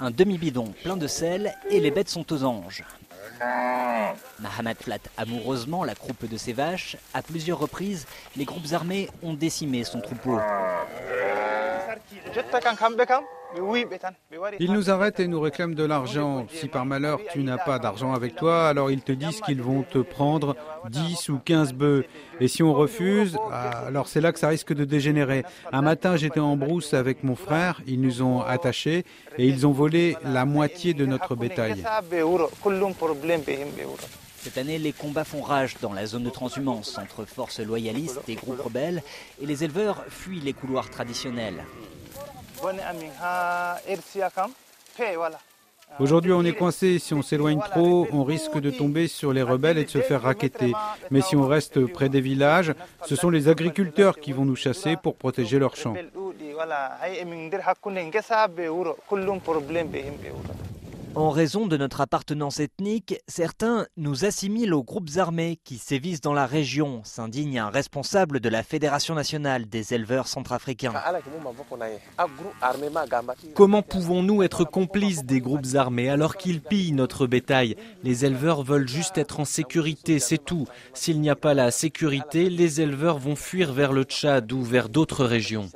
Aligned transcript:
Un 0.00 0.10
demi-bidon 0.10 0.74
plein 0.82 0.96
de 0.96 1.06
sel 1.06 1.54
et 1.70 1.80
les 1.80 1.90
bêtes 1.90 2.08
sont 2.08 2.32
aux 2.32 2.44
anges. 2.44 2.84
Mahamat 4.40 4.74
flatte 4.74 5.08
amoureusement 5.16 5.84
la 5.84 5.94
croupe 5.94 6.28
de 6.28 6.36
ses 6.36 6.52
vaches. 6.52 6.96
À 7.14 7.22
plusieurs 7.22 7.58
reprises, 7.58 8.06
les 8.36 8.44
groupes 8.44 8.72
armés 8.72 9.08
ont 9.22 9.34
décimé 9.34 9.84
son 9.84 10.00
troupeau. 10.00 10.38
Ils 14.58 14.72
nous 14.72 14.90
arrêtent 14.90 15.20
et 15.20 15.26
nous 15.26 15.40
réclament 15.40 15.74
de 15.74 15.84
l'argent. 15.84 16.46
Si 16.50 16.68
par 16.68 16.86
malheur 16.86 17.20
tu 17.32 17.42
n'as 17.42 17.58
pas 17.58 17.78
d'argent 17.78 18.12
avec 18.12 18.36
toi, 18.36 18.68
alors 18.68 18.90
ils 18.90 19.02
te 19.02 19.12
disent 19.12 19.40
qu'ils 19.40 19.62
vont 19.62 19.82
te 19.82 19.98
prendre 19.98 20.56
10 20.90 21.28
ou 21.28 21.38
15 21.38 21.72
bœufs. 21.74 22.04
Et 22.40 22.48
si 22.48 22.62
on 22.62 22.72
refuse, 22.72 23.36
alors 23.50 24.08
c'est 24.08 24.20
là 24.20 24.32
que 24.32 24.38
ça 24.38 24.48
risque 24.48 24.72
de 24.72 24.84
dégénérer. 24.84 25.44
Un 25.72 25.82
matin, 25.82 26.16
j'étais 26.16 26.40
en 26.40 26.56
brousse 26.56 26.94
avec 26.94 27.24
mon 27.24 27.36
frère, 27.36 27.80
ils 27.86 28.00
nous 28.00 28.22
ont 28.22 28.40
attachés 28.40 29.04
et 29.38 29.46
ils 29.46 29.66
ont 29.66 29.72
volé 29.72 30.16
la 30.24 30.44
moitié 30.44 30.94
de 30.94 31.06
notre 31.06 31.36
bétail. 31.36 31.84
Cette 34.42 34.58
année, 34.58 34.78
les 34.78 34.92
combats 34.92 35.22
font 35.22 35.40
rage 35.40 35.76
dans 35.80 35.92
la 35.92 36.04
zone 36.04 36.24
de 36.24 36.30
transhumance 36.30 36.98
entre 36.98 37.24
forces 37.24 37.60
loyalistes 37.60 38.20
et 38.26 38.34
groupes 38.34 38.60
rebelles 38.60 39.00
et 39.40 39.46
les 39.46 39.62
éleveurs 39.62 40.04
fuient 40.08 40.40
les 40.40 40.52
couloirs 40.52 40.90
traditionnels. 40.90 41.64
Aujourd'hui, 45.98 46.32
on 46.32 46.42
est 46.44 46.52
coincé. 46.52 46.98
Si 46.98 47.12
on 47.12 47.22
s'éloigne 47.22 47.60
trop, 47.70 48.06
on 48.12 48.24
risque 48.24 48.58
de 48.58 48.70
tomber 48.70 49.08
sur 49.08 49.32
les 49.32 49.42
rebelles 49.42 49.78
et 49.78 49.84
de 49.84 49.90
se 49.90 50.00
faire 50.00 50.22
raqueter. 50.22 50.72
Mais 51.10 51.20
si 51.20 51.36
on 51.36 51.46
reste 51.46 51.86
près 51.86 52.08
des 52.08 52.20
villages, 52.20 52.72
ce 53.04 53.16
sont 53.16 53.30
les 53.30 53.48
agriculteurs 53.48 54.18
qui 54.18 54.32
vont 54.32 54.44
nous 54.44 54.56
chasser 54.56 54.96
pour 54.96 55.16
protéger 55.16 55.58
leurs 55.58 55.76
champs. 55.76 55.94
En 61.14 61.28
raison 61.28 61.66
de 61.66 61.76
notre 61.76 62.00
appartenance 62.00 62.58
ethnique, 62.58 63.16
certains 63.28 63.86
nous 63.98 64.24
assimilent 64.24 64.72
aux 64.72 64.82
groupes 64.82 65.10
armés 65.16 65.58
qui 65.62 65.76
sévissent 65.76 66.22
dans 66.22 66.32
la 66.32 66.46
région, 66.46 67.02
s'indigne 67.04 67.58
un 67.58 67.68
responsable 67.68 68.40
de 68.40 68.48
la 68.48 68.62
Fédération 68.62 69.14
nationale 69.14 69.68
des 69.68 69.92
éleveurs 69.92 70.26
centrafricains. 70.26 70.94
Comment 73.54 73.82
pouvons-nous 73.82 74.42
être 74.42 74.64
complices 74.64 75.24
des 75.24 75.40
groupes 75.40 75.74
armés 75.74 76.08
alors 76.08 76.36
qu'ils 76.36 76.62
pillent 76.62 76.92
notre 76.92 77.26
bétail? 77.26 77.76
Les 78.02 78.24
éleveurs 78.24 78.62
veulent 78.62 78.88
juste 78.88 79.18
être 79.18 79.38
en 79.38 79.44
sécurité, 79.44 80.18
c'est 80.18 80.42
tout. 80.42 80.66
S'il 80.94 81.20
n'y 81.20 81.30
a 81.30 81.36
pas 81.36 81.52
la 81.52 81.70
sécurité, 81.70 82.48
les 82.48 82.80
éleveurs 82.80 83.18
vont 83.18 83.36
fuir 83.36 83.74
vers 83.74 83.92
le 83.92 84.04
Tchad 84.04 84.50
ou 84.50 84.62
vers 84.62 84.88
d'autres 84.88 85.26
régions. 85.26 85.68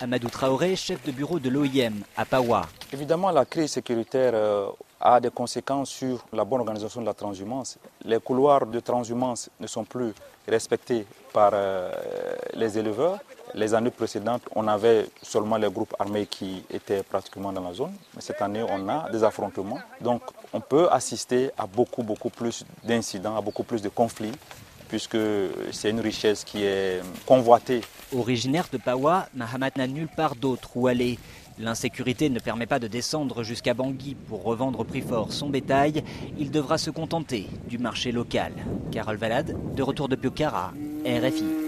Amadou 0.00 0.28
Traoré, 0.28 0.76
chef 0.76 1.04
de 1.04 1.10
bureau 1.10 1.40
de 1.40 1.48
l'OIM 1.50 2.04
à 2.16 2.24
Pawa. 2.24 2.66
Évidemment, 2.92 3.32
la 3.32 3.44
crise 3.44 3.72
sécuritaire 3.72 4.30
euh, 4.32 4.68
a 5.00 5.18
des 5.18 5.30
conséquences 5.30 5.90
sur 5.90 6.24
la 6.32 6.44
bonne 6.44 6.60
organisation 6.60 7.00
de 7.00 7.06
la 7.06 7.14
transhumance. 7.14 7.78
Les 8.04 8.20
couloirs 8.20 8.64
de 8.66 8.78
transhumance 8.78 9.50
ne 9.58 9.66
sont 9.66 9.82
plus 9.82 10.12
respectés 10.46 11.04
par 11.32 11.50
euh, 11.52 11.90
les 12.54 12.78
éleveurs. 12.78 13.18
Les 13.54 13.74
années 13.74 13.90
précédentes, 13.90 14.42
on 14.54 14.68
avait 14.68 15.06
seulement 15.20 15.56
les 15.56 15.70
groupes 15.70 15.94
armés 15.98 16.26
qui 16.26 16.62
étaient 16.70 17.02
pratiquement 17.02 17.52
dans 17.52 17.62
la 17.62 17.72
zone. 17.72 17.92
Mais 18.14 18.20
cette 18.22 18.40
année, 18.40 18.62
on 18.68 18.88
a 18.88 19.10
des 19.10 19.24
affrontements. 19.24 19.80
Donc, 20.00 20.22
on 20.52 20.60
peut 20.60 20.88
assister 20.92 21.50
à 21.58 21.66
beaucoup, 21.66 22.04
beaucoup 22.04 22.30
plus 22.30 22.64
d'incidents, 22.84 23.36
à 23.36 23.40
beaucoup 23.40 23.64
plus 23.64 23.82
de 23.82 23.88
conflits 23.88 24.32
puisque 24.88 25.18
c'est 25.72 25.90
une 25.90 26.00
richesse 26.00 26.44
qui 26.44 26.64
est 26.64 27.00
convoitée. 27.26 27.82
Originaire 28.16 28.68
de 28.72 28.78
Pawa, 28.78 29.28
Mahamat 29.34 29.70
n'a 29.76 29.86
nulle 29.86 30.08
part 30.08 30.34
d'autre 30.34 30.70
où 30.76 30.86
aller. 30.86 31.18
L'insécurité 31.58 32.30
ne 32.30 32.38
permet 32.38 32.66
pas 32.66 32.78
de 32.78 32.86
descendre 32.86 33.42
jusqu'à 33.42 33.74
Bangui 33.74 34.14
pour 34.14 34.44
revendre 34.44 34.80
au 34.80 34.84
prix 34.84 35.02
fort 35.02 35.32
son 35.32 35.48
bétail. 35.48 36.04
Il 36.38 36.50
devra 36.50 36.78
se 36.78 36.90
contenter 36.90 37.48
du 37.68 37.78
marché 37.78 38.12
local. 38.12 38.52
Carole 38.92 39.16
Valade, 39.16 39.56
de 39.74 39.82
retour 39.82 40.08
de 40.08 40.16
Piokara, 40.16 40.72
RFI. 41.04 41.67